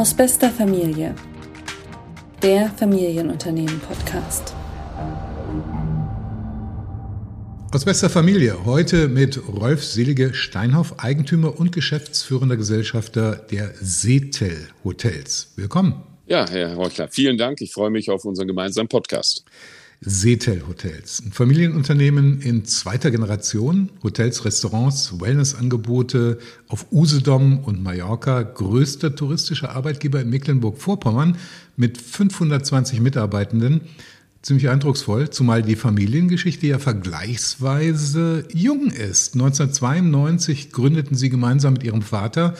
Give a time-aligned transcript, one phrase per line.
[0.00, 1.14] Aus bester Familie.
[2.42, 4.54] Der Familienunternehmen-Podcast.
[7.70, 8.64] Aus bester Familie.
[8.64, 15.52] Heute mit Rolf Selige Steinhoff, Eigentümer und geschäftsführender Gesellschafter der Setel Hotels.
[15.56, 16.02] Willkommen.
[16.26, 17.60] Ja, Herr Heuchler, vielen Dank.
[17.60, 19.44] Ich freue mich auf unseren gemeinsamen Podcast.
[20.02, 21.22] Setel Hotels.
[21.22, 23.90] Ein Familienunternehmen in zweiter Generation.
[24.02, 26.38] Hotels, Restaurants, Wellnessangebote
[26.68, 28.40] auf Usedom und Mallorca.
[28.40, 31.36] Größter touristischer Arbeitgeber in Mecklenburg-Vorpommern
[31.76, 33.82] mit 520 Mitarbeitenden.
[34.40, 39.34] Ziemlich eindrucksvoll, zumal die Familiengeschichte ja vergleichsweise jung ist.
[39.34, 42.54] 1992 gründeten sie gemeinsam mit ihrem Vater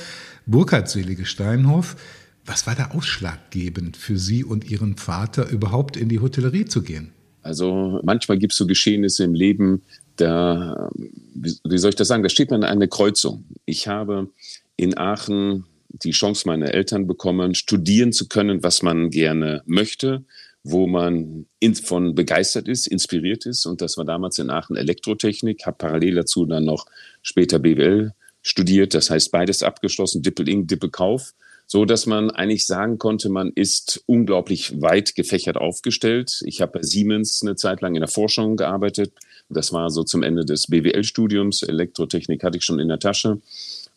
[0.45, 1.97] Burkhard Selige Steinhoff.
[2.45, 7.13] Was war da ausschlaggebend für Sie und Ihren Vater, überhaupt in die Hotellerie zu gehen?
[7.43, 9.83] Also manchmal gibt es so Geschehnisse im Leben,
[10.17, 13.45] da, wie soll ich das sagen, da steht man an einer Kreuzung.
[13.65, 14.29] Ich habe
[14.77, 20.25] in Aachen die Chance meiner Eltern bekommen, studieren zu können, was man gerne möchte,
[20.63, 21.47] wo man
[21.83, 23.67] von begeistert ist, inspiriert ist.
[23.67, 26.87] Und das war damals in Aachen Elektrotechnik, habe parallel dazu dann noch
[27.23, 31.35] später BWL studiert, das heißt beides abgeschlossen, Dippel-Ing, Dippel-Kauf
[31.73, 36.41] so dass man eigentlich sagen konnte, man ist unglaublich weit gefächert aufgestellt.
[36.45, 39.13] Ich habe bei Siemens eine Zeit lang in der Forschung gearbeitet.
[39.49, 41.63] Das war so zum Ende des BWL-Studiums.
[41.63, 43.39] Elektrotechnik hatte ich schon in der Tasche.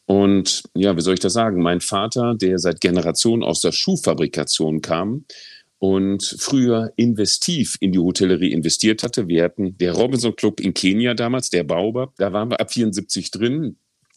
[0.05, 1.63] Und ja, wie soll ich das sagen?
[1.63, 5.25] Mein Vater, der seit Generationen aus der Schuhfabrikation kam,
[5.79, 9.27] und früher investiv in die Hotellerie investiert hatte.
[9.27, 13.31] Wir hatten der Robinson Club in Kenia damals, der Baobab, da waren wir ab 74
[13.31, 13.75] drin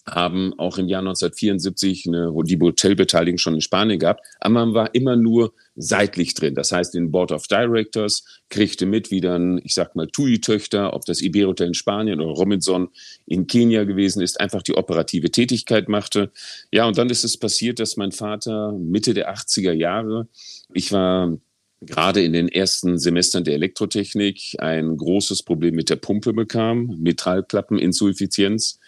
[0.08, 4.94] haben auch im Jahr 1974 eine, die Hotelbeteiligung schon in Spanien gehabt, aber man war
[4.94, 6.54] immer nur seitlich drin.
[6.54, 11.04] Das heißt, in Board of Directors kriegte mit, wie dann, ich sag mal, TUI-Töchter, ob
[11.04, 12.88] das Iberotel in Spanien oder Robinson
[13.26, 16.30] in Kenia gewesen ist, einfach die operative Tätigkeit machte.
[16.70, 20.28] Ja, und dann ist es passiert, dass mein Vater Mitte der 80er Jahre,
[20.72, 21.36] ich war
[21.80, 28.78] gerade in den ersten Semestern der Elektrotechnik ein großes Problem mit der Pumpe bekam, Metallklappeninsuffizienz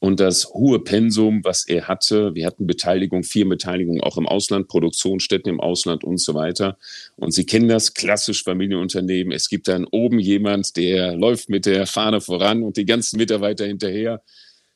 [0.00, 2.34] und das hohe Pensum, was er hatte.
[2.34, 6.78] Wir hatten Beteiligung, vier Beteiligungen auch im Ausland, Produktionsstätten im Ausland und so weiter.
[7.16, 9.32] Und Sie kennen das klassisch Familienunternehmen.
[9.32, 13.66] Es gibt dann oben jemand, der läuft mit der Fahne voran und die ganzen Mitarbeiter
[13.66, 14.22] hinterher.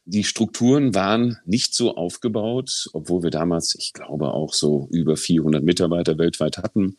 [0.04, 5.62] Die Strukturen waren nicht so aufgebaut, obwohl wir damals, ich glaube, auch so über 400
[5.62, 6.96] Mitarbeiter weltweit hatten,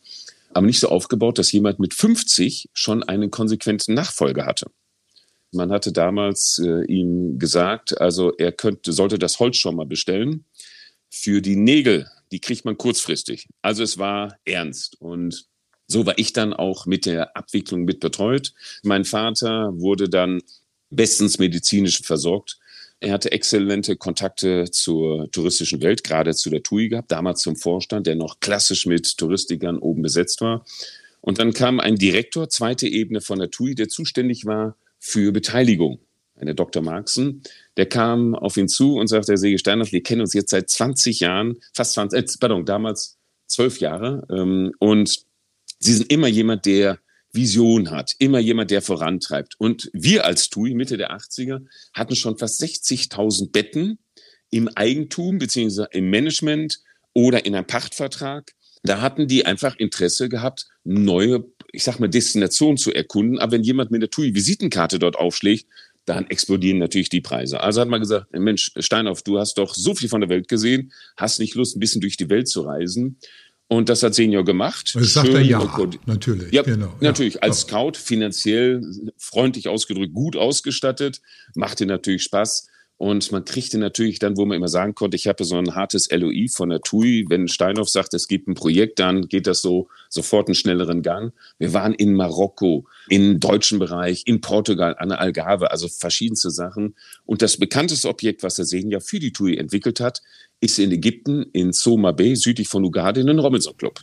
[0.54, 4.70] aber nicht so aufgebaut, dass jemand mit 50 schon einen konsequenten Nachfolger hatte.
[5.54, 10.44] Man hatte damals äh, ihm gesagt, also er könnte, sollte das Holz schon mal bestellen.
[11.10, 13.46] Für die Nägel, die kriegt man kurzfristig.
[13.62, 15.00] Also es war ernst.
[15.00, 15.46] Und
[15.86, 18.52] so war ich dann auch mit der Abwicklung mit betreut.
[18.82, 20.42] Mein Vater wurde dann
[20.90, 22.58] bestens medizinisch versorgt.
[23.00, 28.06] Er hatte exzellente Kontakte zur touristischen Welt, gerade zu der TUI gehabt, damals zum Vorstand,
[28.06, 30.64] der noch klassisch mit Touristikern oben besetzt war.
[31.20, 36.00] Und dann kam ein Direktor, zweite Ebene von der TUI, der zuständig war für Beteiligung.
[36.34, 36.82] Eine Dr.
[36.82, 37.42] Marxen,
[37.76, 40.68] der kam auf ihn zu und sagte, Herr Sege Steinhoff, wir kennen uns jetzt seit
[40.68, 44.26] 20 Jahren, fast 20, äh, pardon, damals zwölf Jahre.
[44.30, 45.24] Ähm, und
[45.78, 46.98] Sie sind immer jemand, der
[47.32, 49.54] Vision hat, immer jemand, der vorantreibt.
[49.58, 51.60] Und wir als TUI Mitte der 80er
[51.92, 53.98] hatten schon fast 60.000 Betten
[54.50, 56.80] im Eigentum beziehungsweise im Management
[57.12, 58.54] oder in einem Pachtvertrag.
[58.84, 63.38] Da hatten die einfach Interesse gehabt, neue ich sag mal, Destination zu erkunden.
[63.38, 65.66] Aber wenn jemand mit der TUI-Visitenkarte dort aufschlägt,
[66.06, 67.60] dann explodieren natürlich die Preise.
[67.60, 70.92] Also hat man gesagt, Mensch, Steinhoff, du hast doch so viel von der Welt gesehen,
[71.16, 73.18] hast nicht Lust, ein bisschen durch die Welt zu reisen.
[73.66, 74.94] Und das hat Senior gemacht.
[74.94, 75.66] Das sagt er ja,
[76.04, 76.52] natürlich.
[76.52, 77.34] Ja, genau, natürlich.
[77.34, 77.42] Ja.
[77.42, 78.82] Als Scout finanziell
[79.16, 81.22] freundlich ausgedrückt, gut ausgestattet,
[81.54, 82.68] machte natürlich Spaß.
[83.04, 86.08] Und man kriegte natürlich dann, wo man immer sagen konnte, ich habe so ein hartes
[86.10, 87.26] LOI von der TUI.
[87.28, 91.34] Wenn Steinhoff sagt, es gibt ein Projekt, dann geht das so sofort einen schnelleren Gang.
[91.58, 96.94] Wir waren in Marokko, im deutschen Bereich, in Portugal, an der Algarve, also verschiedenste Sachen.
[97.26, 100.22] Und das bekannteste Objekt, was der Senior für die TUI entwickelt hat,
[100.60, 104.00] ist in Ägypten, in Soma Bay, südlich von Uganda, in den Robinson Club.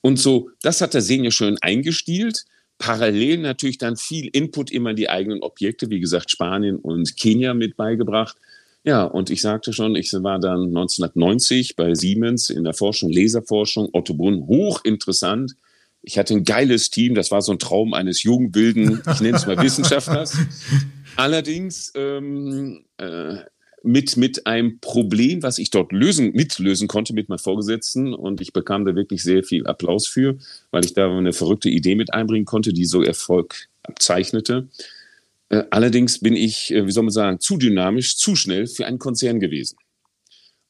[0.00, 2.44] Und so, das hat der Senior schön eingestielt
[2.78, 7.54] parallel natürlich dann viel Input immer in die eigenen Objekte, wie gesagt, Spanien und Kenia
[7.54, 8.36] mit beigebracht.
[8.84, 13.88] Ja, und ich sagte schon, ich war dann 1990 bei Siemens in der Forschung, Laserforschung,
[13.92, 15.56] Otto Brunn, hochinteressant.
[16.02, 19.36] Ich hatte ein geiles Team, das war so ein Traum eines jungen, wilden, ich nenne
[19.36, 20.36] es mal Wissenschaftlers.
[21.16, 23.38] Allerdings ähm, äh,
[23.82, 28.14] mit, mit einem Problem, was ich dort lösen, mitlösen konnte mit meinem Vorgesetzten.
[28.14, 30.38] Und ich bekam da wirklich sehr viel Applaus für,
[30.70, 34.68] weil ich da eine verrückte Idee mit einbringen konnte, die so Erfolg abzeichnete.
[35.48, 38.98] Äh, allerdings bin ich, äh, wie soll man sagen, zu dynamisch, zu schnell für einen
[38.98, 39.76] Konzern gewesen.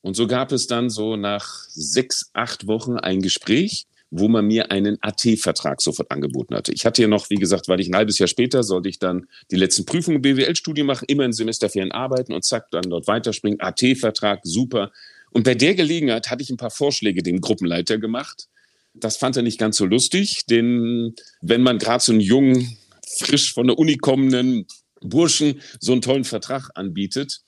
[0.02, 4.70] Und so gab es dann so nach sechs, acht Wochen ein Gespräch, wo man mir
[4.70, 6.72] einen AT-Vertrag sofort angeboten hatte.
[6.72, 9.26] Ich hatte ja noch, wie gesagt, weil ich ein halbes Jahr später sollte ich dann
[9.50, 13.60] die letzten Prüfungen BWL-Studie machen, immer in Semesterferien arbeiten und zack, dann dort weiterspringen.
[13.60, 14.92] AT-Vertrag, super.
[15.30, 18.48] Und bei der Gelegenheit hatte ich ein paar Vorschläge dem Gruppenleiter gemacht.
[18.94, 22.78] Das fand er nicht ganz so lustig, denn wenn man gerade so einen jungen,
[23.18, 24.66] frisch von der Uni kommenden
[25.02, 27.40] Burschen so einen tollen Vertrag anbietet,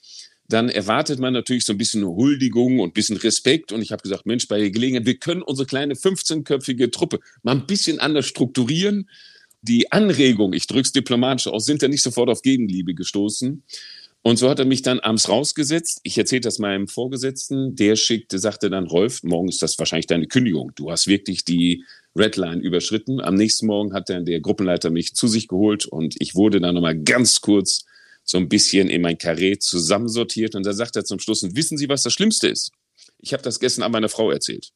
[0.48, 3.70] dann erwartet man natürlich so ein bisschen Huldigung und ein bisschen Respekt.
[3.70, 7.52] Und ich habe gesagt, Mensch, bei der Gelegenheit, wir können unsere kleine 15-köpfige Truppe mal
[7.52, 9.10] ein bisschen anders strukturieren.
[9.60, 13.62] Die Anregung, ich drücke es diplomatisch aus, sind ja nicht sofort auf Gegenliebe gestoßen.
[14.22, 16.00] Und so hat er mich dann abends rausgesetzt.
[16.02, 17.76] Ich erzählte das meinem Vorgesetzten.
[17.76, 20.72] Der schickte, sagte dann, Rolf, morgen ist das wahrscheinlich deine Kündigung.
[20.74, 21.84] Du hast wirklich die
[22.16, 23.20] Redline überschritten.
[23.20, 26.74] Am nächsten Morgen hat dann der Gruppenleiter mich zu sich geholt und ich wurde dann
[26.74, 27.84] nochmal ganz kurz
[28.28, 30.54] so ein bisschen in mein Karree zusammensortiert.
[30.54, 32.70] Und da sagt er zum Schluss, wissen Sie, was das Schlimmste ist?
[33.18, 34.70] Ich habe das gestern an meine Frau erzählt.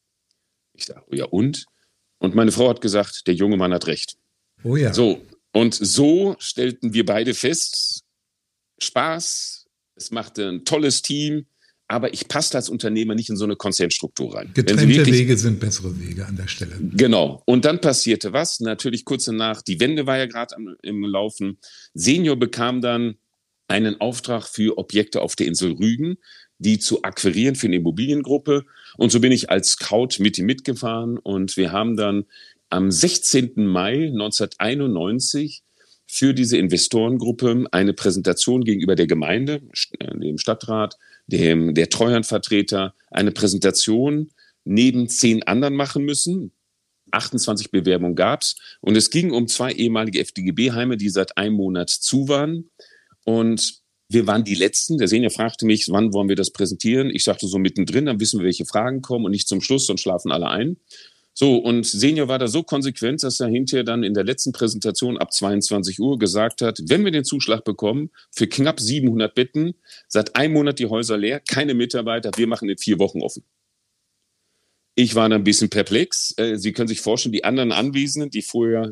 [0.73, 1.65] Ich dachte, oh ja, und?
[2.17, 4.17] Und meine Frau hat gesagt, der junge Mann hat recht.
[4.63, 4.93] Oh ja.
[4.93, 5.21] So,
[5.51, 8.03] und so stellten wir beide fest,
[8.81, 9.65] Spaß,
[9.95, 11.45] es machte ein tolles Team,
[11.87, 14.49] aber ich passte als Unternehmer nicht in so eine Konzernstruktur rein.
[14.55, 16.75] Getrennte wirklich, Wege sind bessere Wege an der Stelle.
[16.93, 17.43] Genau.
[17.45, 18.61] Und dann passierte was?
[18.61, 21.59] Natürlich kurz danach, die Wende war ja gerade im Laufen.
[21.93, 23.17] Senior bekam dann
[23.67, 26.17] einen Auftrag für Objekte auf der Insel Rügen,
[26.57, 28.65] die zu akquirieren für eine Immobiliengruppe.
[28.97, 32.25] Und so bin ich als Scout mit ihm mitgefahren und wir haben dann
[32.69, 33.53] am 16.
[33.55, 35.63] Mai 1991
[36.05, 39.61] für diese Investorengruppe eine Präsentation gegenüber der Gemeinde,
[39.99, 44.29] dem Stadtrat, dem, der Treuhandvertreter, eine Präsentation
[44.63, 46.51] neben zehn anderen machen müssen.
[47.11, 52.27] 28 Bewerbungen gab's und es ging um zwei ehemalige FDGB-Heime, die seit einem Monat zu
[52.27, 52.69] waren.
[53.25, 54.97] Und wir waren die Letzten.
[54.97, 57.09] Der Senior fragte mich, wann wollen wir das präsentieren?
[57.09, 60.01] Ich sagte so mittendrin, dann wissen wir, welche Fragen kommen und nicht zum Schluss, sonst
[60.01, 60.77] schlafen alle ein.
[61.35, 65.17] So, und Senior war da so konsequent, dass er hinterher dann in der letzten Präsentation
[65.17, 69.73] ab 22 Uhr gesagt hat, wenn wir den Zuschlag bekommen für knapp 700 Betten,
[70.07, 73.43] seit einem Monat die Häuser leer, keine Mitarbeiter, wir machen in vier Wochen offen.
[74.95, 76.33] Ich war da ein bisschen perplex.
[76.37, 78.91] Äh, Sie können sich vorstellen, die anderen Anwesenden, die vorher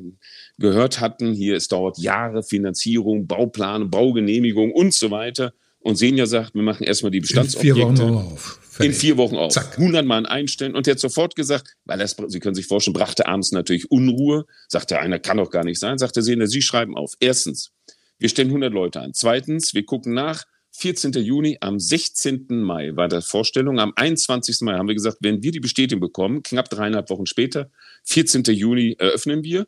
[0.57, 5.53] gehört hatten, hier es dauert Jahre, Finanzierung, Bauplan, Baugenehmigung und so weiter.
[5.79, 7.81] Und Senja sagt, wir machen erstmal die Bestandsobjekte.
[7.81, 8.59] In vier Wochen auf.
[8.61, 8.85] Fertig.
[8.85, 9.51] In vier Wochen auf.
[9.51, 9.77] Zack.
[9.79, 10.75] 100 Mann einstellen.
[10.75, 14.45] Und er hat sofort gesagt, weil das, Sie können sich vorstellen, brachte abends natürlich Unruhe.
[14.67, 15.97] Sagte einer, kann doch gar nicht sein.
[15.97, 17.13] Sagte Senja, Sie schreiben auf.
[17.19, 17.71] Erstens,
[18.19, 19.13] wir stellen 100 Leute ein.
[19.13, 21.11] Zweitens, wir gucken nach, 14.
[21.13, 22.45] Juni, am 16.
[22.49, 23.79] Mai war das Vorstellung.
[23.79, 24.61] Am 21.
[24.61, 27.69] Mai haben wir gesagt, wenn wir die Bestätigung bekommen, knapp dreieinhalb Wochen später,
[28.05, 28.43] 14.
[28.43, 29.67] Juni eröffnen wir.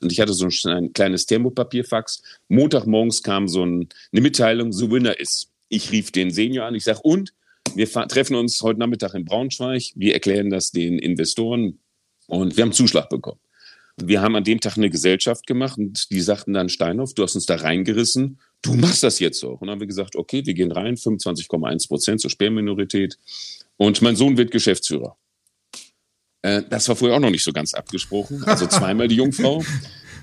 [0.00, 2.22] Und ich hatte so ein kleines Thermopapierfax.
[2.48, 5.50] Montagmorgens kam so eine Mitteilung, The Winner ist.
[5.68, 6.74] Ich rief den Senior an.
[6.74, 7.34] Ich sage, und?
[7.74, 9.92] Wir treffen uns heute Nachmittag in Braunschweig.
[9.94, 11.80] Wir erklären das den Investoren.
[12.26, 13.40] Und wir haben Zuschlag bekommen.
[14.00, 17.34] Wir haben an dem Tag eine Gesellschaft gemacht und die sagten dann, Steinhoff, du hast
[17.34, 19.50] uns da reingerissen du machst das jetzt so.
[19.50, 23.18] Und dann haben wir gesagt, okay, wir gehen rein, 25,1 Prozent zur Sperrminorität.
[23.76, 25.16] Und mein Sohn wird Geschäftsführer.
[26.42, 28.42] Äh, das war vorher auch noch nicht so ganz abgesprochen.
[28.44, 29.64] Also zweimal die Jungfrau.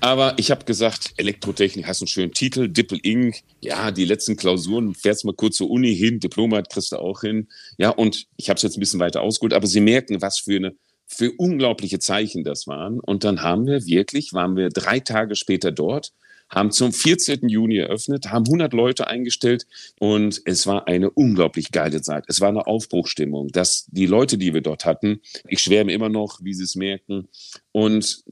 [0.00, 3.36] Aber ich habe gesagt, Elektrotechnik hast einen schönen Titel, Dippel Inc.
[3.62, 7.48] Ja, die letzten Klausuren, fährst mal kurz zur Uni hin, Diplomat kriegst du auch hin.
[7.78, 10.56] Ja, und ich habe es jetzt ein bisschen weiter ausgeholt, aber Sie merken, was für
[10.56, 10.74] eine
[11.06, 13.00] für unglaubliche Zeichen das waren.
[13.00, 16.12] Und dann haben wir wirklich, waren wir drei Tage später dort
[16.48, 17.48] haben zum 14.
[17.48, 19.66] Juni eröffnet, haben 100 Leute eingestellt
[19.98, 22.24] und es war eine unglaublich geile Zeit.
[22.28, 26.40] Es war eine Aufbruchstimmung, dass die Leute, die wir dort hatten, ich schwärme immer noch,
[26.42, 27.28] wie sie es merken
[27.72, 28.24] und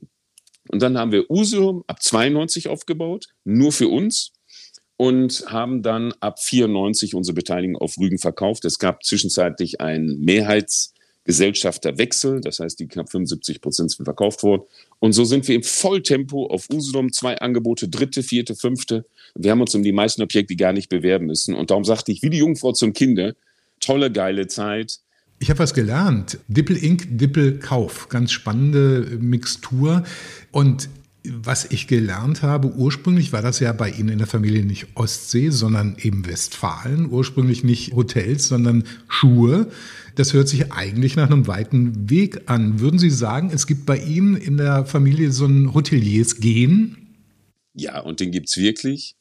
[0.68, 4.32] und dann haben wir Usum ab 92 aufgebaut, nur für uns
[4.96, 8.64] und haben dann ab 94 unsere Beteiligung auf Rügen verkauft.
[8.64, 10.93] Es gab zwischenzeitlich ein Mehrheits
[11.24, 14.62] Gesellschafterwechsel, das heißt, die knapp 75 Prozent sind verkauft worden.
[14.98, 19.06] Und so sind wir im Volltempo auf Usedom, zwei Angebote, dritte, vierte, fünfte.
[19.34, 21.54] Wir haben uns um die meisten Objekte gar nicht bewerben müssen.
[21.54, 23.36] Und darum sagte ich, wie die Jungfrau zum Kinde,
[23.80, 24.98] tolle, geile Zeit.
[25.38, 26.38] Ich habe was gelernt.
[26.48, 28.08] Dippel Inc., Dippel Kauf.
[28.08, 30.04] Ganz spannende Mixtur.
[30.52, 30.88] Und
[31.26, 35.48] was ich gelernt habe, ursprünglich war das ja bei Ihnen in der Familie nicht Ostsee,
[35.50, 37.10] sondern eben Westfalen.
[37.10, 39.70] Ursprünglich nicht Hotels, sondern Schuhe.
[40.16, 42.78] Das hört sich eigentlich nach einem weiten Weg an.
[42.80, 46.98] Würden Sie sagen, es gibt bei Ihnen in der Familie so ein Hoteliers-Gen?
[47.72, 49.16] Ja, und den gibt's wirklich.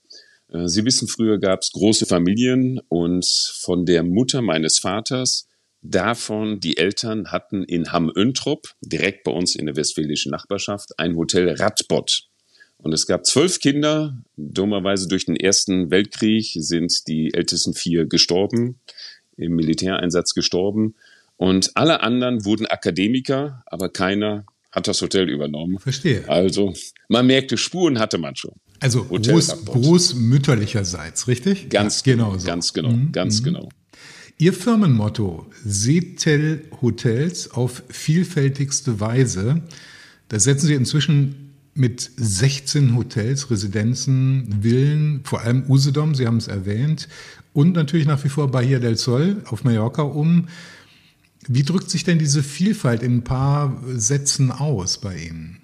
[0.50, 3.26] Äh, Sie wissen, früher gab's große Familien und
[3.62, 5.48] von der Mutter meines Vaters,
[5.84, 11.50] davon die Eltern hatten in Hamm-Öntrop, direkt bei uns in der westfälischen Nachbarschaft, ein Hotel
[11.50, 12.30] Radbott.
[12.78, 14.18] Und es gab zwölf Kinder.
[14.36, 18.80] Dummerweise durch den Ersten Weltkrieg sind die ältesten vier gestorben
[19.38, 20.96] im Militäreinsatz gestorben.
[21.38, 25.80] Und alle anderen wurden Akademiker, aber keiner hat das Hotel übernommen.
[25.80, 26.28] Verstehe.
[26.28, 26.74] Also
[27.08, 28.54] man merkte, Spuren hatte man schon.
[28.80, 31.70] Also groß, großmütterlicherseits, richtig?
[31.70, 32.38] Ganz ja, genau.
[32.38, 32.48] So.
[32.48, 33.12] Ganz genau, mhm.
[33.12, 33.70] ganz genau.
[34.38, 39.62] Ihr Firmenmotto Setel Hotels auf vielfältigste Weise,
[40.28, 46.48] das setzen Sie inzwischen mit 16 Hotels, Residenzen, Villen, vor allem Usedom, Sie haben es
[46.48, 47.08] erwähnt,
[47.54, 50.48] und natürlich nach wie vor Bahia del Sol auf Mallorca um.
[51.48, 55.63] Wie drückt sich denn diese Vielfalt in ein paar Sätzen aus bei Ihnen?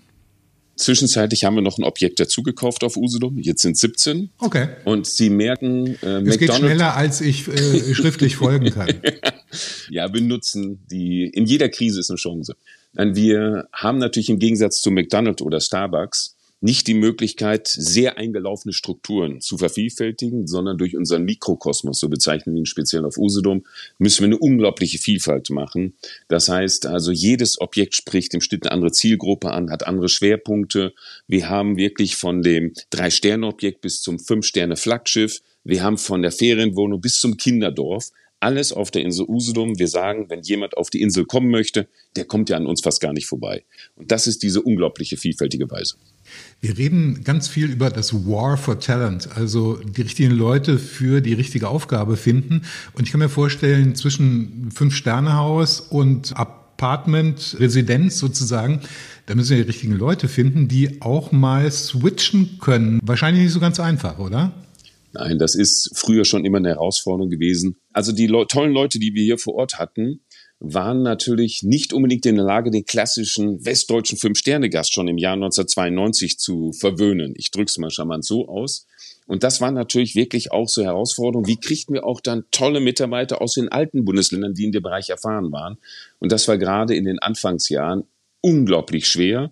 [0.79, 3.37] Zwischenzeitlich haben wir noch ein Objekt dazugekauft auf Usedom.
[3.37, 4.29] Jetzt sind 17.
[4.37, 4.69] Okay.
[4.85, 8.87] Und Sie merken, äh, es geht schneller, als ich äh, schriftlich folgen kann.
[9.89, 11.25] ja, wir nutzen die.
[11.25, 12.55] In jeder Krise ist eine Chance.
[12.93, 19.39] Wir haben natürlich im Gegensatz zu McDonald's oder Starbucks nicht die Möglichkeit, sehr eingelaufene Strukturen
[19.39, 23.63] zu vervielfältigen, sondern durch unseren Mikrokosmos, so bezeichnen wir ihn speziell auf Usedom,
[23.97, 25.93] müssen wir eine unglaubliche Vielfalt machen.
[26.27, 30.93] Das heißt also, jedes Objekt spricht im Schnitt eine andere Zielgruppe an, hat andere Schwerpunkte.
[31.27, 35.41] Wir haben wirklich von dem Drei-Sterne-Objekt bis zum Fünf-Sterne-Flaggschiff.
[35.63, 39.79] Wir haben von der Ferienwohnung bis zum Kinderdorf alles auf der Insel Usedom.
[39.79, 43.01] Wir sagen, wenn jemand auf die Insel kommen möchte, der kommt ja an uns fast
[43.01, 43.63] gar nicht vorbei.
[43.95, 45.95] Und das ist diese unglaubliche vielfältige Weise.
[46.61, 51.33] Wir reden ganz viel über das War for Talent, also die richtigen Leute für die
[51.33, 52.63] richtige Aufgabe finden.
[52.93, 58.81] Und ich kann mir vorstellen, zwischen Fünf-Sterne-Haus und Apartment, Residenz sozusagen,
[59.25, 62.99] da müssen wir die richtigen Leute finden, die auch mal switchen können.
[63.03, 64.51] Wahrscheinlich nicht so ganz einfach, oder?
[65.13, 67.77] Nein, das ist früher schon immer eine Herausforderung gewesen.
[67.93, 70.21] Also die Le tollen Leute, die wir hier vor Ort hatten,
[70.59, 76.37] waren natürlich nicht unbedingt in der Lage, den klassischen westdeutschen Fünf-Sterne-Gast schon im Jahr 1992
[76.37, 77.33] zu verwöhnen.
[77.37, 78.85] Ich drücke es mal charmant so aus.
[79.25, 81.47] Und das war natürlich wirklich auch so Herausforderung.
[81.47, 85.09] Wie kriegten wir auch dann tolle Mitarbeiter aus den alten Bundesländern, die in dem Bereich
[85.09, 85.77] erfahren waren?
[86.17, 88.03] Und das war gerade in den Anfangsjahren
[88.41, 89.51] unglaublich schwer.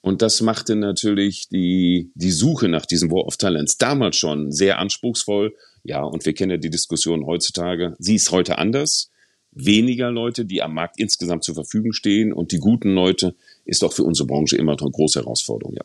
[0.00, 4.78] Und das machte natürlich die, die Suche nach diesem War of Talents damals schon sehr
[4.78, 5.54] anspruchsvoll.
[5.84, 7.94] Ja, und wir kennen ja die Diskussion heutzutage.
[8.00, 9.11] Sie ist heute anders
[9.52, 12.32] weniger Leute, die am Markt insgesamt zur Verfügung stehen.
[12.32, 15.84] Und die guten Leute ist auch für unsere Branche immer noch eine große Herausforderung, ja.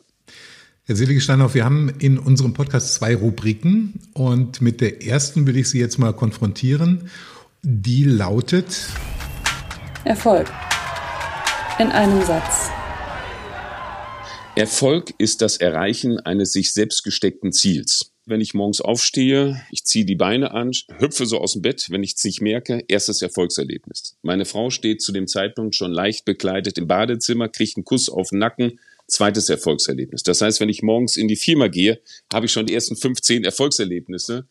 [0.84, 5.68] Herr Selige-Steinhoff, wir haben in unserem Podcast zwei Rubriken und mit der ersten will ich
[5.68, 7.10] Sie jetzt mal konfrontieren.
[7.62, 8.88] Die lautet
[10.04, 10.50] Erfolg.
[11.78, 12.70] In einem Satz.
[14.56, 20.04] Erfolg ist das Erreichen eines sich selbst gesteckten Ziels wenn ich morgens aufstehe, ich ziehe
[20.04, 24.16] die Beine an, hüpfe so aus dem Bett, wenn ich es nicht merke, erstes Erfolgserlebnis.
[24.22, 28.30] Meine Frau steht zu dem Zeitpunkt schon leicht bekleidet im Badezimmer, kriegt einen Kuss auf
[28.30, 30.22] den Nacken, zweites Erfolgserlebnis.
[30.22, 32.00] Das heißt, wenn ich morgens in die Firma gehe,
[32.32, 34.46] habe ich schon die ersten 15 Erfolgserlebnisse.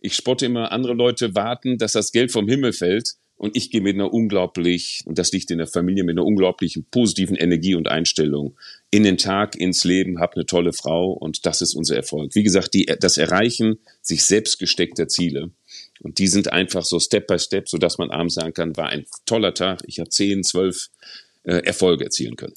[0.00, 3.14] Ich spotte immer, andere Leute warten, dass das Geld vom Himmel fällt.
[3.38, 6.84] Und ich gehe mit einer unglaublich, und das liegt in der Familie, mit einer unglaublichen
[6.90, 8.56] positiven Energie und Einstellung
[8.90, 12.34] in den Tag, ins Leben, habe eine tolle Frau und das ist unser Erfolg.
[12.34, 15.50] Wie gesagt, die, das Erreichen sich selbst gesteckter Ziele.
[16.00, 18.88] Und die sind einfach so Step by Step, so dass man abends sagen kann, war
[18.88, 19.82] ein toller Tag.
[19.86, 20.88] Ich habe zehn, zwölf
[21.44, 22.54] äh, Erfolge erzielen können.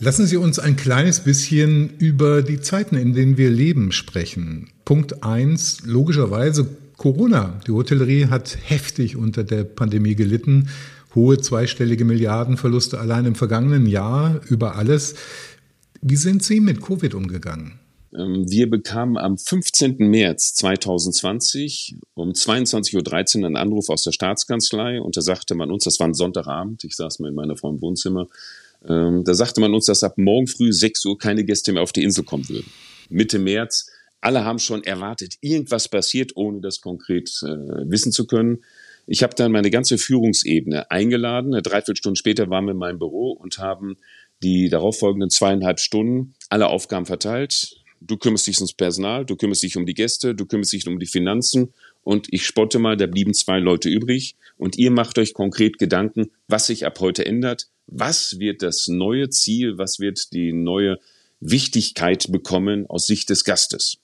[0.00, 4.70] Lassen Sie uns ein kleines bisschen über die Zeiten, in denen wir leben, sprechen.
[4.84, 7.60] Punkt eins: logischerweise Corona.
[7.66, 10.68] Die Hotellerie hat heftig unter der Pandemie gelitten.
[11.16, 15.16] Hohe zweistellige Milliardenverluste allein im vergangenen Jahr über alles.
[16.00, 17.80] Wie sind Sie mit Covid umgegangen?
[18.14, 19.96] Ähm, wir bekamen am 15.
[19.98, 25.84] März 2020 um 22.13 Uhr einen Anruf aus der Staatskanzlei und da sagte man uns,
[25.84, 28.28] das war ein Sonntagabend, ich saß mit meiner Frau im Wohnzimmer,
[28.86, 31.92] ähm, da sagte man uns, dass ab morgen früh 6 Uhr keine Gäste mehr auf
[31.92, 32.70] die Insel kommen würden.
[33.08, 37.46] Mitte März, alle haben schon erwartet, irgendwas passiert, ohne das konkret äh,
[37.90, 38.58] wissen zu können.
[39.06, 41.54] Ich habe dann meine ganze Führungsebene eingeladen.
[41.54, 43.96] Eine Dreiviertelstunde später waren wir in meinem Büro und haben
[44.42, 47.76] die darauffolgenden zweieinhalb Stunden alle Aufgaben verteilt.
[48.00, 51.00] Du kümmerst dich ums Personal, du kümmerst dich um die Gäste, du kümmerst dich um
[51.00, 51.72] die Finanzen
[52.04, 56.30] und ich spotte mal, da blieben zwei Leute übrig und ihr macht euch konkret Gedanken,
[56.46, 60.98] was sich ab heute ändert, was wird das neue Ziel, was wird die neue
[61.40, 63.96] Wichtigkeit bekommen aus Sicht des Gastes.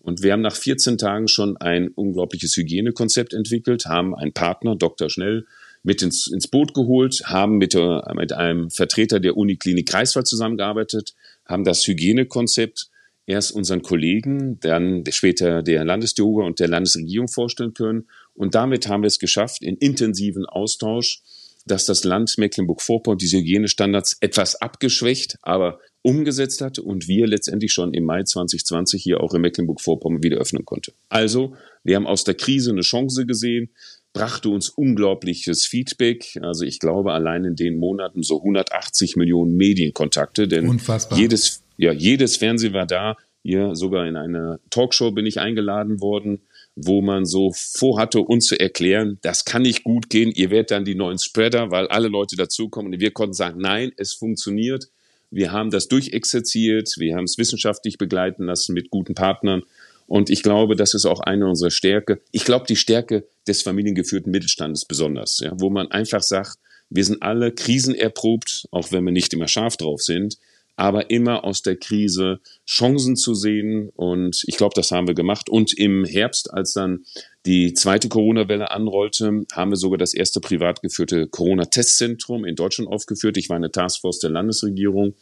[0.00, 5.08] Und wir haben nach 14 Tagen schon ein unglaubliches Hygienekonzept entwickelt, haben einen Partner, Dr.
[5.08, 5.46] Schnell,
[5.82, 7.74] mit ins, ins Boot geholt, haben mit,
[8.14, 11.14] mit einem Vertreter der Uniklinik Greifswald zusammengearbeitet,
[11.46, 12.88] haben das Hygienekonzept
[13.26, 18.08] erst unseren Kollegen, dann später der Landesdioga und der Landesregierung vorstellen können.
[18.34, 21.22] Und damit haben wir es geschafft, in intensiven Austausch
[21.66, 27.94] dass das Land Mecklenburg-Vorpommern diese Hygienestandards etwas abgeschwächt, aber umgesetzt hat und wir letztendlich schon
[27.94, 30.92] im Mai 2020 hier auch in Mecklenburg-Vorpommern wieder öffnen konnte.
[31.08, 33.70] Also, wir haben aus der Krise eine Chance gesehen,
[34.12, 36.38] brachte uns unglaubliches Feedback.
[36.40, 41.18] Also ich glaube, allein in den Monaten so 180 Millionen Medienkontakte, denn Unfassbar.
[41.18, 43.16] jedes, ja, jedes Fernsehen war da.
[43.42, 46.40] Hier sogar in eine Talkshow bin ich eingeladen worden
[46.76, 50.84] wo man so vorhatte, uns zu erklären, das kann nicht gut gehen, ihr werdet dann
[50.84, 52.92] die neuen Spreader, weil alle Leute dazukommen.
[52.92, 54.88] Und wir konnten sagen, nein, es funktioniert.
[55.30, 59.62] Wir haben das durchexerziert, wir haben es wissenschaftlich begleiten lassen mit guten Partnern.
[60.06, 62.20] Und ich glaube, das ist auch eine unserer Stärke.
[62.30, 66.58] Ich glaube, die Stärke des familiengeführten Mittelstandes besonders, ja, wo man einfach sagt,
[66.90, 70.38] wir sind alle krisenerprobt, auch wenn wir nicht immer scharf drauf sind
[70.76, 73.90] aber immer aus der Krise Chancen zu sehen.
[73.94, 75.48] Und ich glaube, das haben wir gemacht.
[75.48, 77.04] Und im Herbst, als dann
[77.46, 83.36] die zweite Corona-Welle anrollte, haben wir sogar das erste privat geführte Corona-Testzentrum in Deutschland aufgeführt.
[83.36, 85.14] Ich war in der Taskforce der Landesregierung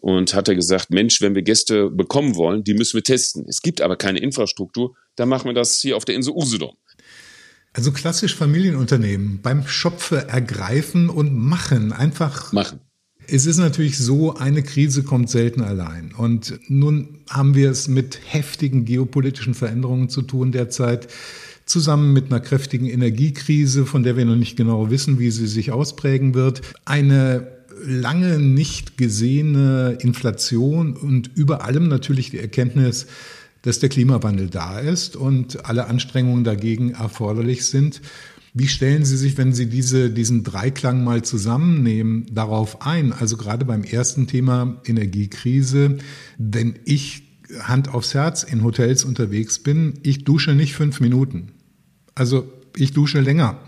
[0.00, 3.46] und hatte gesagt, Mensch, wenn wir Gäste bekommen wollen, die müssen wir testen.
[3.48, 6.76] Es gibt aber keine Infrastruktur, dann machen wir das hier auf der Insel Usedom.
[7.72, 12.80] Also klassisch Familienunternehmen beim Schopfe ergreifen und machen, einfach machen.
[13.34, 16.12] Es ist natürlich so, eine Krise kommt selten allein.
[16.14, 21.08] Und nun haben wir es mit heftigen geopolitischen Veränderungen zu tun derzeit,
[21.64, 25.72] zusammen mit einer kräftigen Energiekrise, von der wir noch nicht genau wissen, wie sie sich
[25.72, 26.60] ausprägen wird.
[26.84, 27.48] Eine
[27.82, 33.06] lange nicht gesehene Inflation und über allem natürlich die Erkenntnis,
[33.62, 38.02] dass der Klimawandel da ist und alle Anstrengungen dagegen erforderlich sind.
[38.54, 43.12] Wie stellen Sie sich, wenn Sie diese, diesen Dreiklang mal zusammennehmen, darauf ein?
[43.12, 45.96] Also gerade beim ersten Thema Energiekrise,
[46.36, 47.22] wenn ich
[47.60, 51.52] Hand aufs Herz in Hotels unterwegs bin, ich dusche nicht fünf Minuten.
[52.14, 53.58] Also ich dusche länger.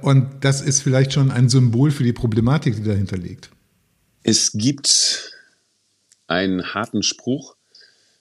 [0.00, 3.50] Und das ist vielleicht schon ein Symbol für die Problematik, die dahinter liegt.
[4.22, 5.32] Es gibt
[6.28, 7.56] einen harten Spruch,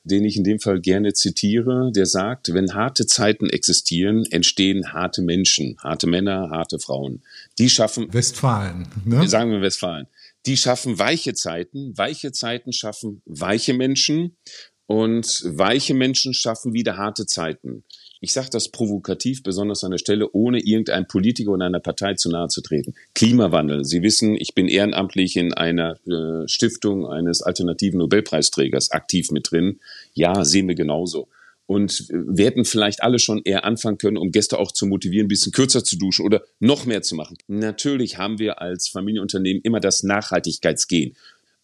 [0.07, 5.21] den ich in dem Fall gerne zitiere, der sagt, wenn harte Zeiten existieren, entstehen harte
[5.21, 7.21] Menschen, harte Männer, harte Frauen.
[7.59, 8.11] Die schaffen.
[8.13, 9.27] Westfalen, ne?
[9.27, 10.07] Sagen wir Westfalen.
[10.45, 11.97] Die schaffen weiche Zeiten.
[11.97, 14.37] Weiche Zeiten schaffen weiche Menschen.
[14.85, 17.83] Und weiche Menschen schaffen wieder harte Zeiten
[18.19, 22.30] ich sage das provokativ, besonders an der Stelle, ohne irgendeinem Politiker oder einer Partei zu
[22.30, 22.95] nahe zu treten.
[23.13, 23.86] Klimawandel.
[23.86, 29.80] Sie wissen, ich bin ehrenamtlich in einer äh, Stiftung eines alternativen Nobelpreisträgers aktiv mit drin.
[30.13, 31.27] Ja, sehen wir genauso.
[31.67, 35.25] Und äh, wir hätten vielleicht alle schon eher anfangen können, um Gäste auch zu motivieren,
[35.25, 37.38] ein bisschen kürzer zu duschen oder noch mehr zu machen.
[37.47, 41.15] Natürlich haben wir als Familienunternehmen immer das Nachhaltigkeitsgehen.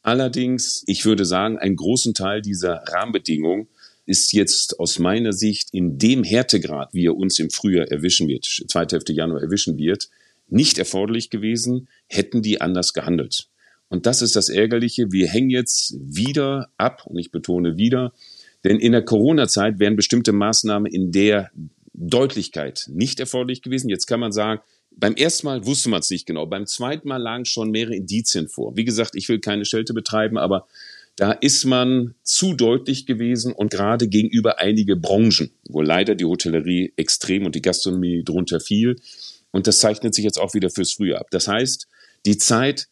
[0.04, 3.70] Allerdings, ich würde sagen, einen großen Teil dieser Rahmenbedingungen
[4.06, 8.46] ist jetzt aus meiner Sicht in dem Härtegrad, wie er uns im Frühjahr erwischen wird,
[8.68, 10.10] zweite Hälfte Januar erwischen wird,
[10.48, 13.48] nicht erforderlich gewesen, hätten die anders gehandelt.
[13.88, 15.12] Und das ist das Ärgerliche.
[15.12, 18.14] Wir hängen jetzt wieder ab, und ich betone wieder,
[18.64, 21.52] denn in der Corona-Zeit wären bestimmte Maßnahmen in der
[21.94, 23.90] Deutlichkeit nicht erforderlich gewesen.
[23.90, 24.62] Jetzt kann man sagen,
[24.96, 26.46] beim ersten Mal wusste man es nicht genau.
[26.46, 28.76] Beim zweiten Mal lagen schon mehrere Indizien vor.
[28.76, 30.68] Wie gesagt, ich will keine Schelte betreiben, aber
[31.16, 36.94] da ist man zu deutlich gewesen und gerade gegenüber einige Branchen, wo leider die Hotellerie
[36.96, 38.96] extrem und die Gastronomie drunter fiel.
[39.52, 41.28] Und das zeichnet sich jetzt auch wieder fürs Frühjahr ab.
[41.30, 41.88] Das heißt,
[42.26, 42.88] die Zeit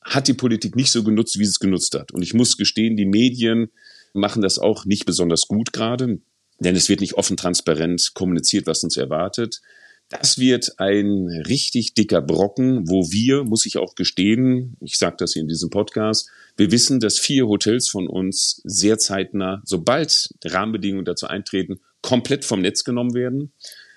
[0.00, 2.12] hat die Politik nicht so genutzt, wie sie es genutzt hat.
[2.12, 3.70] Und ich muss gestehen, die Medien
[4.12, 6.20] machen das auch nicht besonders gut gerade,
[6.60, 9.60] denn es wird nicht offen transparent kommuniziert, was uns erwartet.
[10.08, 15.32] Das wird ein richtig dicker Brocken, wo wir, muss ich auch gestehen, ich sage das
[15.32, 21.04] hier in diesem Podcast, wir wissen, dass vier Hotels von uns sehr zeitnah, sobald Rahmenbedingungen
[21.04, 23.52] dazu eintreten, komplett vom Netz genommen werden.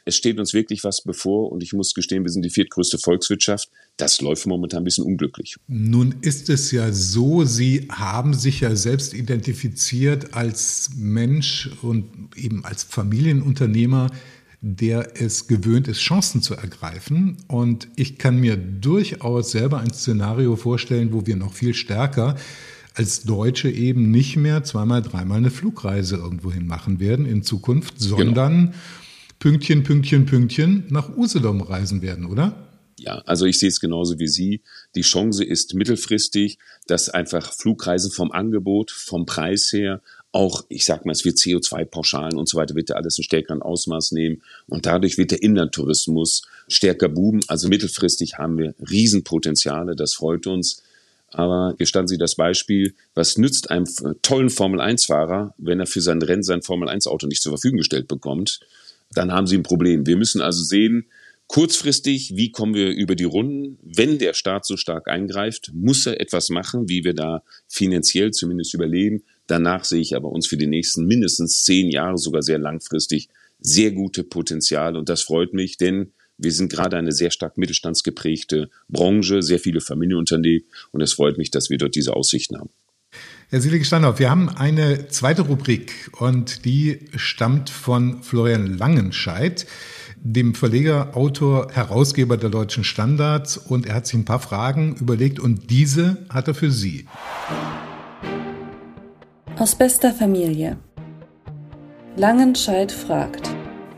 [0.06, 3.70] Es steht uns wirklich was bevor und ich muss gestehen, wir sind die viertgrößte Volkswirtschaft.
[3.98, 5.58] Das läuft momentan ein bisschen unglücklich.
[5.68, 12.66] Nun ist es ja so, Sie haben sich ja selbst identifiziert als Mensch und eben
[12.66, 14.10] als Familienunternehmer,
[14.62, 17.38] der es gewöhnt ist, Chancen zu ergreifen.
[17.48, 22.36] Und ich kann mir durchaus selber ein Szenario vorstellen, wo wir noch viel stärker
[22.96, 28.18] als Deutsche eben nicht mehr zweimal, dreimal eine Flugreise irgendwohin machen werden in Zukunft, genau.
[28.18, 28.74] sondern genau.
[29.40, 32.68] Pünktchen, Pünktchen, Pünktchen nach Usedom reisen werden, oder?
[32.98, 34.62] Ja, also ich sehe es genauso wie Sie.
[34.96, 41.06] Die Chance ist mittelfristig, dass einfach Flugreisen vom Angebot, vom Preis her auch, ich sag
[41.06, 44.42] mal, es wird CO2-Pauschalen und so weiter, wird er alles einen stärkeren Ausmaß nehmen.
[44.68, 47.42] Und dadurch wird der Inlandtourismus stärker boomen.
[47.48, 50.84] Also mittelfristig haben wir Riesenpotenziale, das freut uns.
[51.32, 53.86] Aber gestanden Sie das Beispiel, was nützt einem
[54.22, 58.60] tollen Formel-1-Fahrer, wenn er für sein Rennen sein Formel-1-Auto nicht zur Verfügung gestellt bekommt?
[59.12, 60.06] Dann haben Sie ein Problem.
[60.06, 61.06] Wir müssen also sehen,
[61.50, 63.80] Kurzfristig, wie kommen wir über die Runden?
[63.82, 68.76] Wenn der Staat so stark eingreift, muss er etwas machen, wie wir da finanziell zumindest
[68.76, 69.24] überleben.
[69.50, 73.92] Danach sehe ich aber uns für die nächsten mindestens zehn Jahre, sogar sehr langfristig, sehr
[73.92, 74.98] gute Potenziale.
[75.00, 79.82] Und das freut mich, denn wir sind gerade eine sehr stark mittelstandsgeprägte Branche, sehr viele
[79.82, 80.66] Familienunternehmen.
[80.92, 82.70] Und es freut mich, dass wir dort diese Aussichten haben.
[83.50, 89.66] Herr Selig Standhoff, wir haben eine zweite Rubrik und die stammt von Florian Langenscheidt
[90.22, 95.40] dem Verleger, Autor, Herausgeber der deutschen Standards und er hat sich ein paar Fragen überlegt
[95.40, 97.08] und diese hat er für Sie.
[99.60, 100.78] Aus bester Familie.
[102.16, 103.50] Langenscheid fragt.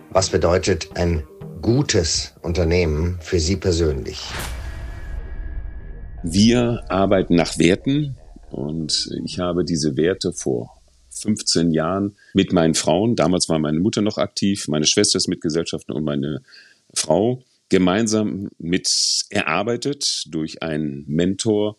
[0.10, 1.21] Was bedeutet ein
[1.62, 4.24] gutes Unternehmen für Sie persönlich?
[6.24, 8.17] Wir arbeiten nach Werten
[8.50, 14.02] und ich habe diese Werte vor 15 Jahren mit meinen Frauen, damals war meine Mutter
[14.02, 16.41] noch aktiv, meine Schwester ist Mitgesellschafter und meine
[16.91, 18.89] Frau, gemeinsam mit
[19.30, 21.78] erarbeitet durch einen Mentor.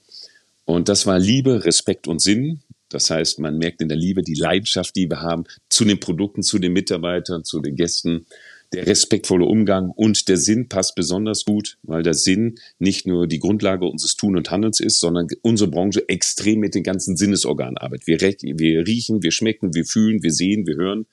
[0.65, 2.63] Und das war Liebe, Respekt und Sinn.
[2.93, 6.43] Das heißt, man merkt in der Liebe die Leidenschaft, die wir haben zu den Produkten,
[6.43, 8.27] zu den Mitarbeitern, zu den Gästen
[8.73, 13.39] der respektvolle Umgang und der Sinn passt besonders gut, weil der Sinn nicht nur die
[13.39, 18.07] Grundlage unseres Tun und Handelns ist, sondern unsere Branche extrem mit den ganzen Sinnesorganen arbeitet.
[18.07, 21.07] Wir, wir riechen, wir schmecken, wir fühlen, wir sehen, wir hören.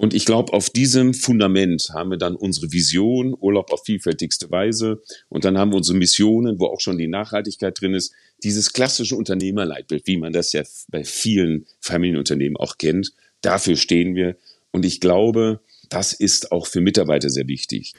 [0.00, 5.02] Und ich glaube, auf diesem Fundament haben wir dann unsere Vision, Urlaub auf vielfältigste Weise.
[5.28, 8.14] Und dann haben wir unsere Missionen, wo auch schon die Nachhaltigkeit drin ist.
[8.42, 13.12] Dieses klassische Unternehmerleitbild, wie man das ja bei vielen Familienunternehmen auch kennt.
[13.42, 14.36] Dafür stehen wir.
[14.70, 15.60] Und ich glaube,
[15.90, 17.92] das ist auch für Mitarbeiter sehr wichtig.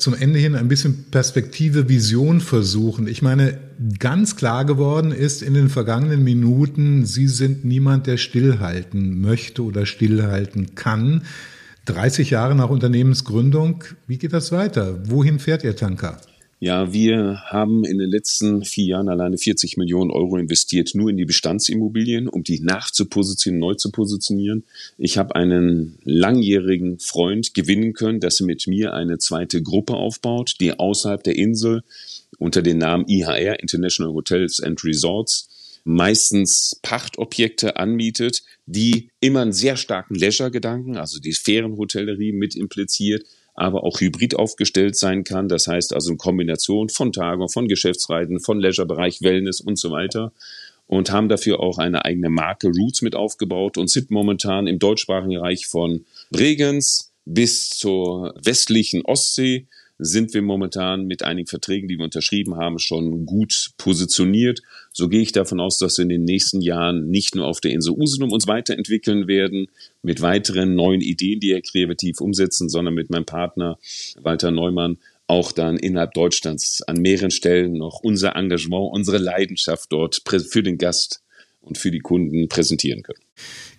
[0.00, 3.06] Zum Ende hin ein bisschen Perspektive, Vision versuchen?
[3.06, 3.58] Ich meine,
[3.98, 9.86] ganz klar geworden ist in den vergangenen Minuten, Sie sind niemand, der stillhalten möchte oder
[9.86, 11.22] stillhalten kann.
[11.86, 14.98] 30 Jahre nach Unternehmensgründung, wie geht das weiter?
[15.10, 16.20] Wohin fährt Ihr Tanker?
[16.62, 21.16] Ja, wir haben in den letzten vier Jahren alleine 40 Millionen Euro investiert, nur in
[21.16, 24.64] die Bestandsimmobilien, um die nachzupositionieren, neu zu positionieren.
[24.98, 30.56] Ich habe einen langjährigen Freund gewinnen können, dass er mit mir eine zweite Gruppe aufbaut,
[30.60, 31.82] die außerhalb der Insel
[32.36, 35.48] unter dem Namen IHR, International Hotels and Resorts,
[35.84, 43.84] meistens Pachtobjekte anmietet, die immer einen sehr starken Leisure-Gedanken, also die Ferienhotellerie mit impliziert, aber
[43.84, 45.48] auch hybrid aufgestellt sein kann.
[45.48, 50.32] Das heißt also in Kombination von Tagung, von Geschäftsreisen, von Leisure-Bereich, Wellness und so weiter.
[50.86, 55.40] Und haben dafür auch eine eigene Marke Roots mit aufgebaut und sind momentan im deutschsprachigen
[55.40, 59.66] Bereich von Bregenz bis zur westlichen Ostsee
[60.02, 64.60] sind wir momentan mit einigen Verträgen, die wir unterschrieben haben, schon gut positioniert.
[64.92, 67.72] So gehe ich davon aus, dass wir in den nächsten Jahren nicht nur auf der
[67.72, 69.66] Insel Usedom uns weiterentwickeln werden,
[70.02, 73.78] mit weiteren neuen Ideen, die wir kreativ umsetzen, sondern mit meinem Partner
[74.20, 80.22] Walter Neumann auch dann innerhalb Deutschlands an mehreren Stellen noch unser Engagement, unsere Leidenschaft dort
[80.26, 81.22] für den Gast
[81.60, 83.22] und für die Kunden präsentieren können.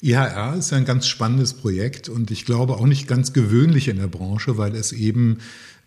[0.01, 4.07] IHR ist ein ganz spannendes Projekt und ich glaube auch nicht ganz gewöhnlich in der
[4.07, 5.39] Branche, weil es eben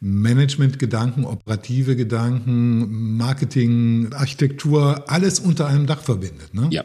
[0.05, 6.53] Management-Gedanken, operative Gedanken, Marketing, Architektur, alles unter einem Dach verbindet.
[6.53, 6.69] Ne?
[6.71, 6.85] Ja.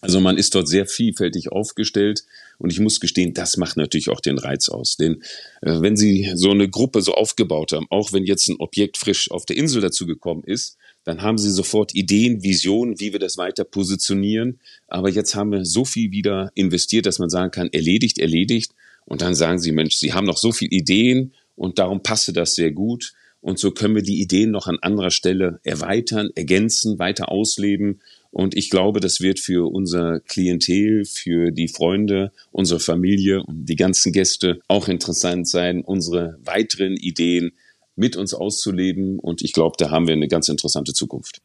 [0.00, 2.24] Also man ist dort sehr vielfältig aufgestellt
[2.58, 4.96] und ich muss gestehen, das macht natürlich auch den Reiz aus.
[4.96, 5.22] Denn
[5.62, 9.30] äh, wenn Sie so eine Gruppe so aufgebaut haben, auch wenn jetzt ein Objekt frisch
[9.30, 13.38] auf der Insel dazu gekommen ist, dann haben Sie sofort Ideen, Visionen, wie wir das
[13.38, 14.58] weiter positionieren.
[14.88, 18.72] Aber jetzt haben wir so viel wieder investiert, dass man sagen kann, erledigt, erledigt.
[19.04, 22.54] Und dann sagen Sie, Mensch, Sie haben noch so viele Ideen und darum passte das
[22.54, 23.12] sehr gut.
[23.40, 28.00] Und so können wir die Ideen noch an anderer Stelle erweitern, ergänzen, weiter ausleben.
[28.30, 33.76] Und ich glaube, das wird für unser Klientel, für die Freunde, unsere Familie und die
[33.76, 37.52] ganzen Gäste auch interessant sein, unsere weiteren Ideen
[37.94, 39.18] mit uns auszuleben.
[39.18, 41.40] Und ich glaube, da haben wir eine ganz interessante Zukunft.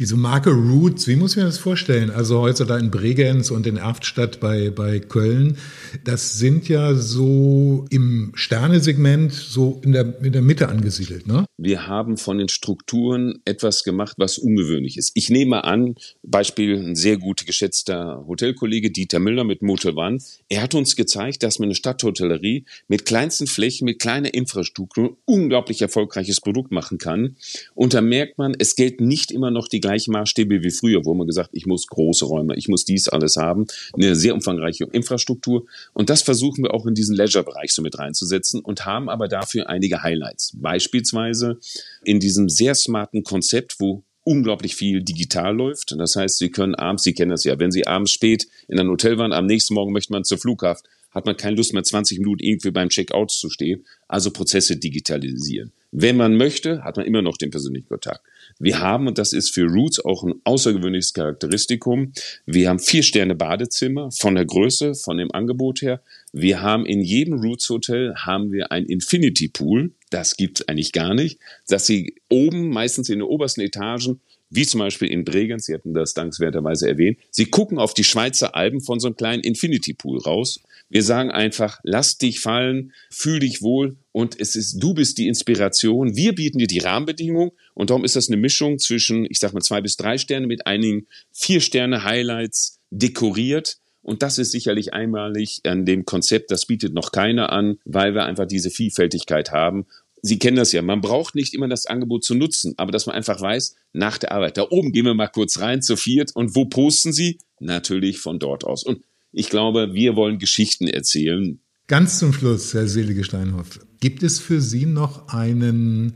[0.00, 2.10] Diese Marke Roots, wie muss ich mir das vorstellen?
[2.10, 5.56] Also heute da in Bregenz und in Erftstadt bei, bei Köln,
[6.02, 11.46] das sind ja so im Sternesegment so in der, in der Mitte angesiedelt, ne?
[11.56, 15.12] Wir haben von den Strukturen etwas gemacht, was ungewöhnlich ist.
[15.14, 20.18] Ich nehme an, Beispiel ein sehr gut geschätzter Hotelkollege Dieter Müller mit Motel One.
[20.48, 25.80] Er hat uns gezeigt, dass man eine Stadthotellerie mit kleinsten Flächen, mit kleiner Infrastruktur unglaublich
[25.82, 27.36] erfolgreiches Produkt machen kann.
[27.76, 31.12] Und da merkt man, es gelten nicht immer noch die gleichen Maßstäbe wie früher, wo
[31.14, 35.66] man gesagt, ich muss große Räume, ich muss dies alles haben, eine sehr umfangreiche Infrastruktur.
[35.92, 39.68] Und das versuchen wir auch in diesen Leisure-Bereich so mit reinzusetzen und haben aber dafür
[39.68, 40.54] einige Highlights.
[40.56, 41.58] Beispielsweise
[42.02, 45.94] in diesem sehr smarten Konzept, wo unglaublich viel digital läuft.
[45.98, 48.88] Das heißt, Sie können abends, Sie kennen das ja, wenn Sie abends spät in ein
[48.88, 52.18] Hotel waren, am nächsten Morgen möchte man zur Flughafen, hat man keine Lust mehr, 20
[52.20, 53.84] Minuten irgendwie beim Checkout zu stehen.
[54.08, 55.72] Also Prozesse digitalisieren.
[55.92, 58.22] Wenn man möchte, hat man immer noch den persönlichen Kontakt.
[58.58, 62.12] Wir haben, und das ist für Roots auch ein außergewöhnliches Charakteristikum,
[62.46, 66.02] wir haben vier Sterne Badezimmer von der Größe, von dem Angebot her.
[66.32, 69.92] Wir haben in jedem Roots Hotel haben wir ein Infinity Pool.
[70.10, 71.38] Das gibt es eigentlich gar nicht.
[71.68, 75.94] Dass sie oben, meistens in den obersten Etagen, wie zum Beispiel in Bregenz, Sie hatten
[75.94, 80.18] das dankenswerterweise erwähnt, Sie gucken auf die Schweizer Alpen von so einem kleinen Infinity Pool
[80.18, 80.60] raus.
[80.88, 85.28] Wir sagen einfach, lass dich fallen, fühl dich wohl und es ist, du bist die
[85.28, 86.14] Inspiration.
[86.14, 89.60] Wir bieten dir die Rahmenbedingungen und darum ist das eine Mischung zwischen, ich sag mal,
[89.60, 93.78] zwei bis drei Sterne mit einigen vier Sterne Highlights dekoriert.
[94.02, 98.26] Und das ist sicherlich einmalig an dem Konzept, das bietet noch keiner an, weil wir
[98.26, 99.86] einfach diese Vielfältigkeit haben
[100.26, 103.14] Sie kennen das ja, man braucht nicht immer das Angebot zu nutzen, aber dass man
[103.14, 106.56] einfach weiß, nach der Arbeit, da oben gehen wir mal kurz rein zu viert und
[106.56, 107.40] wo posten Sie?
[107.60, 108.84] Natürlich von dort aus.
[108.84, 111.60] Und ich glaube, wir wollen Geschichten erzählen.
[111.88, 116.14] Ganz zum Schluss, Herr Selige Steinhoff, gibt es für Sie noch einen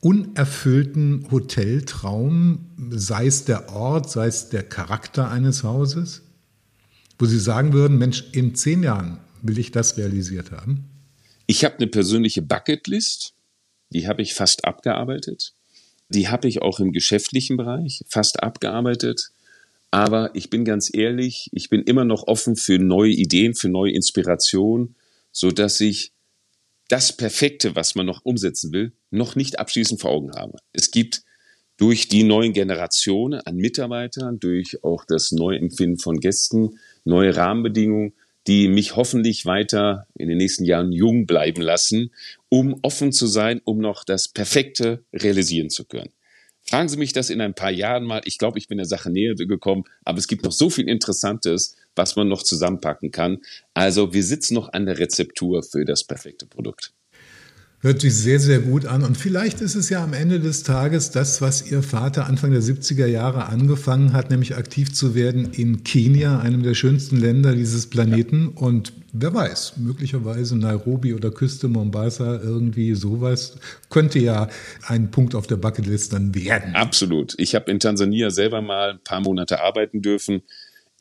[0.00, 6.22] unerfüllten Hoteltraum, sei es der Ort, sei es der Charakter eines Hauses,
[7.18, 10.84] wo Sie sagen würden, Mensch, in zehn Jahren will ich das realisiert haben?
[11.46, 13.34] Ich habe eine persönliche Bucketlist,
[13.90, 15.54] die habe ich fast abgearbeitet.
[16.08, 19.30] Die habe ich auch im geschäftlichen Bereich fast abgearbeitet.
[19.92, 23.92] Aber ich bin ganz ehrlich, ich bin immer noch offen für neue Ideen, für neue
[23.92, 24.96] Inspirationen,
[25.32, 26.12] so dass ich
[26.88, 30.56] das Perfekte, was man noch umsetzen will, noch nicht abschließend vor Augen habe.
[30.72, 31.22] Es gibt
[31.76, 38.14] durch die neuen Generationen an Mitarbeitern, durch auch das Neuempfinden von Gästen, neue Rahmenbedingungen,
[38.46, 42.12] die mich hoffentlich weiter in den nächsten Jahren jung bleiben lassen,
[42.48, 46.12] um offen zu sein, um noch das Perfekte realisieren zu können.
[46.64, 48.22] Fragen Sie mich das in ein paar Jahren mal.
[48.24, 51.76] Ich glaube, ich bin der Sache näher gekommen, aber es gibt noch so viel Interessantes,
[51.96, 53.38] was man noch zusammenpacken kann.
[53.74, 56.92] Also wir sitzen noch an der Rezeptur für das perfekte Produkt.
[57.84, 59.02] Hört sich sehr, sehr gut an.
[59.02, 62.62] Und vielleicht ist es ja am Ende des Tages das, was Ihr Vater Anfang der
[62.62, 67.88] 70er Jahre angefangen hat, nämlich aktiv zu werden in Kenia, einem der schönsten Länder dieses
[67.88, 68.52] Planeten.
[68.54, 68.62] Ja.
[68.62, 73.56] Und wer weiß, möglicherweise Nairobi oder Küste Mombasa, irgendwie sowas,
[73.90, 74.48] könnte ja
[74.86, 76.76] ein Punkt auf der Bucketlist dann werden.
[76.76, 77.34] Absolut.
[77.38, 80.42] Ich habe in Tansania selber mal ein paar Monate arbeiten dürfen.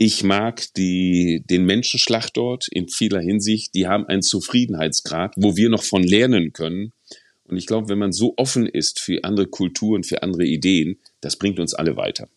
[0.03, 3.75] Ich mag die, den Menschenschlag dort in vieler Hinsicht.
[3.75, 6.91] Die haben einen Zufriedenheitsgrad, wo wir noch von lernen können.
[7.43, 11.35] Und ich glaube, wenn man so offen ist für andere Kulturen, für andere Ideen, das
[11.35, 12.27] bringt uns alle weiter.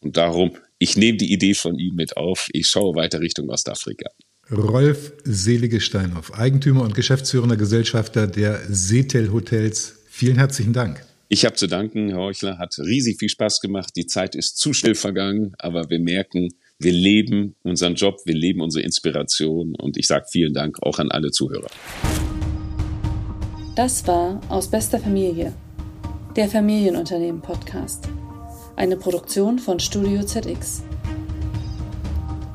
[0.00, 2.48] Und darum, ich nehme die Idee von ihm mit auf.
[2.52, 4.10] Ich schaue weiter Richtung Ostafrika.
[4.50, 10.02] Rolf Selige Steinhoff, Eigentümer und geschäftsführender Gesellschafter der Setel Hotels.
[10.10, 11.06] Vielen herzlichen Dank.
[11.28, 13.94] Ich habe zu danken, Herr Heuchler, hat riesig viel Spaß gemacht.
[13.96, 18.60] Die Zeit ist zu schnell vergangen, aber wir merken, wir leben unseren Job, wir leben
[18.60, 21.68] unsere Inspiration und ich sage vielen Dank auch an alle Zuhörer.
[23.76, 25.52] Das war aus bester Familie,
[26.36, 28.08] der Familienunternehmen-Podcast,
[28.76, 30.82] eine Produktion von Studio ZX.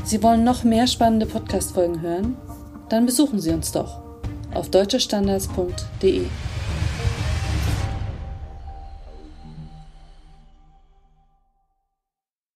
[0.04, 2.38] Sie wollen noch mehr spannende Podcast-Folgen hören?
[2.90, 4.02] Dann besuchen Sie uns doch
[4.54, 6.26] auf deutschestandards.de.